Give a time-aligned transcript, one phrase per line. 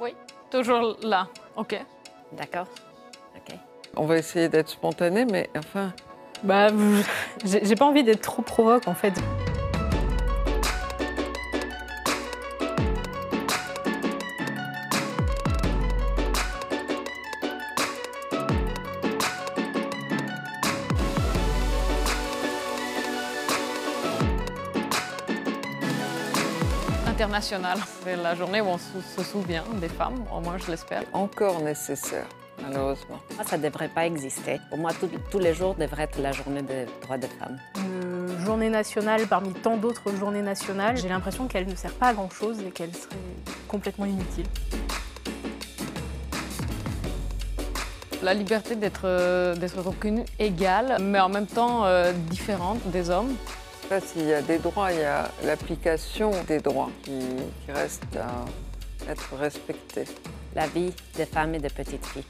[0.00, 0.14] Oui,
[0.50, 1.28] toujours là.
[1.56, 1.78] OK.
[2.32, 2.66] D'accord
[3.36, 3.56] Ok.
[3.96, 5.92] On va essayer d'être spontané, mais enfin,
[6.42, 6.68] Bah,
[7.44, 9.12] j'ai j'ai pas envie d'être trop provoque en fait.
[27.16, 27.76] International.
[28.02, 31.02] C'est la journée où on se souvient des femmes, au moins je l'espère.
[31.12, 32.24] encore nécessaire,
[32.62, 33.18] malheureusement.
[33.44, 34.58] Ça ne devrait pas exister.
[34.70, 37.58] Pour moi, tout- tous les jours devraient être la journée des droits des femmes.
[37.76, 42.14] Une journée nationale parmi tant d'autres journées nationales, j'ai l'impression qu'elle ne sert pas à
[42.14, 43.14] grand chose et qu'elle serait
[43.68, 44.46] complètement inutile.
[48.22, 53.34] La liberté d'être euh, d'être reconnue égale, mais en même temps euh, différente des hommes.
[54.00, 57.18] S'il y a des droits, il y a l'application des droits qui,
[57.64, 60.04] qui reste à être respectée.
[60.54, 62.24] La vie des femmes et des petites filles.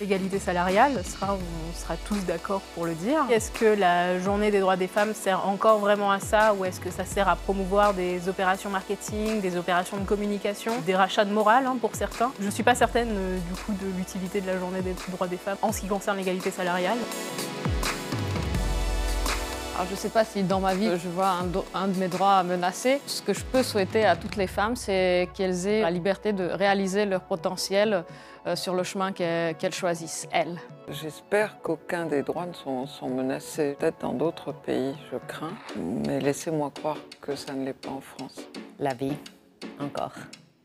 [0.00, 3.24] L'égalité salariale sera, on sera tous d'accord pour le dire.
[3.30, 6.80] Est-ce que la journée des droits des femmes sert encore vraiment à ça ou est-ce
[6.80, 11.32] que ça sert à promouvoir des opérations marketing, des opérations de communication, des rachats de
[11.32, 12.32] morale hein, pour certains?
[12.40, 15.28] Je ne suis pas certaine euh, du coup de l'utilité de la journée des droits
[15.28, 16.98] des femmes en ce qui concerne l'égalité salariale.
[19.74, 21.98] Alors, je ne sais pas si dans ma vie, je vois un, do- un de
[21.98, 23.00] mes droits menacé.
[23.06, 26.44] Ce que je peux souhaiter à toutes les femmes, c'est qu'elles aient la liberté de
[26.44, 28.04] réaliser leur potentiel
[28.46, 30.58] euh, sur le chemin qu'elles choisissent, elles.
[30.88, 33.74] J'espère qu'aucun des droits ne sont, sont menacés.
[33.80, 35.54] Peut-être dans d'autres pays, je crains.
[35.76, 38.36] Mais laissez-moi croire que ça ne l'est pas en France.
[38.78, 39.16] La vie,
[39.80, 40.12] encore.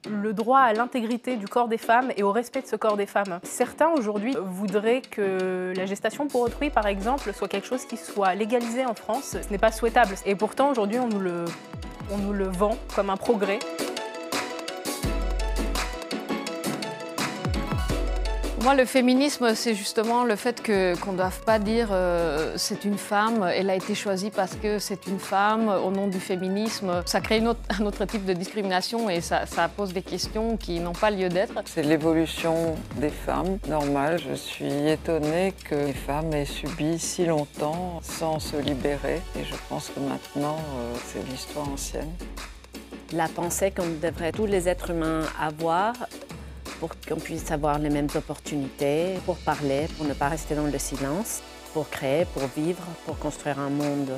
[0.09, 3.05] Le droit à l'intégrité du corps des femmes et au respect de ce corps des
[3.05, 3.39] femmes.
[3.43, 8.35] Certains aujourd'hui voudraient que la gestation pour autrui, par exemple, soit quelque chose qui soit
[8.35, 9.35] légalisé en France.
[9.41, 10.15] Ce n'est pas souhaitable.
[10.25, 13.59] Et pourtant, aujourd'hui, on, nous le- vend comme un progrès.
[18.59, 22.55] Pour moi, le féminisme, c'est justement le fait que- qu'on ne doive pas dire euh,
[22.57, 26.19] c'est une femme, elle a été choisie parce que c'est une femme au nom du
[26.19, 27.01] féminisme.
[27.05, 30.57] Ça crée une autre- un autre type de discrimination et ça, ça pose des questions
[30.57, 31.53] qui n'ont pas lieu d'être.
[31.67, 34.19] C'est l'évolution des femmes, normal.
[34.29, 39.21] Je suis étonnée que les femmes aient subi si longtemps sans se libérer.
[39.39, 42.11] Et je pense que maintenant, euh, c'est l'histoire ancienne.
[43.13, 45.93] La pensée qu'on devrait tous les êtres humains avoir
[46.79, 50.79] pour qu'on puisse avoir les mêmes opportunités, pour parler, pour ne pas rester dans le
[50.79, 51.41] silence,
[51.73, 54.11] pour créer, pour vivre, pour construire un monde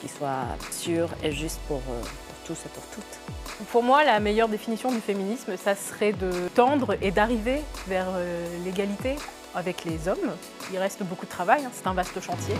[0.00, 2.02] qui soit sûr et juste pour, euh,
[2.46, 3.66] tous et pour toutes.
[3.70, 8.46] Pour moi, la meilleure définition du féminisme, ça serait de tendre et d'arriver vers euh,
[8.64, 9.16] l'égalité
[9.54, 10.32] avec les hommes.
[10.72, 12.54] Il reste beaucoup de travail, hein, c'est un vaste chantier.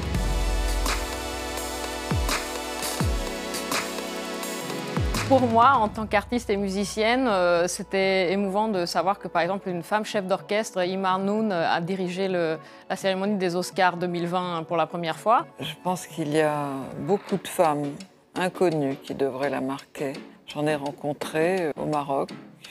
[5.29, 9.69] Pour moi, en tant qu'artiste et musicienne, euh, c'était émouvant de savoir que, par exemple,
[9.69, 14.77] une femme chef d'orchestre, Imar Noon, euh, a dirigé la cérémonie des Oscars 2020 pour
[14.77, 15.45] la première fois.
[15.59, 16.67] Je pense qu'il y a
[17.01, 17.91] beaucoup de femmes
[18.37, 20.13] inconnues qui devraient la marquer.
[20.47, 22.31] J'en ai rencontré euh, au Maroc,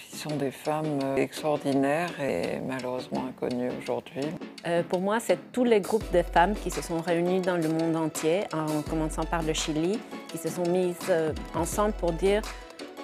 [0.10, 4.22] qui sont des femmes euh, extraordinaires et malheureusement inconnues aujourd'hui.
[4.68, 7.68] Euh, pour moi, c'est tous les groupes de femmes qui se sont réunis dans le
[7.70, 12.42] monde entier, en commençant par le Chili, qui se sont mises euh, ensemble pour dire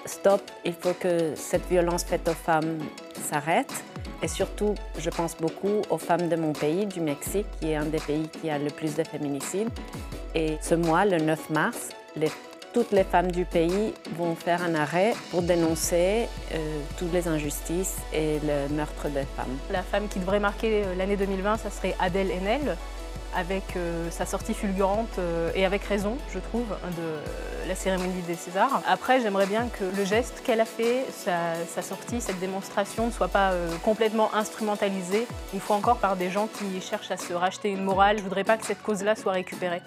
[0.04, 2.78] stop, il faut que cette violence faite aux femmes
[3.14, 3.72] s'arrête.
[4.22, 7.84] Et surtout, je pense beaucoup aux femmes de mon pays, du Mexique, qui est un
[7.84, 9.68] des pays qui a le plus de féminicides.
[10.34, 12.30] Et ce mois, le 9 mars, les-
[12.72, 17.96] toutes les femmes du pays vont faire un arrêt pour dénoncer euh, toutes les injustices
[18.12, 19.56] et le meurtre des femmes.
[19.70, 22.76] La femme qui devrait marquer euh, l'année 2020, ça serait Adèle Haenel,
[23.34, 25.18] avec euh, sa sortie fulgurante
[25.54, 28.82] et avec raison, je trouve, de la cérémonie des Césars.
[28.86, 33.28] Après, j'aimerais bien que le geste qu'elle a fait, sa, sortie, cette démonstration, ne soit
[33.28, 33.52] pas
[33.82, 38.18] complètement instrumentalisée, une fois encore par des gens qui cherchent à se racheter une morale.
[38.18, 39.80] Je voudrais pas que cette cause-là soit récupérée.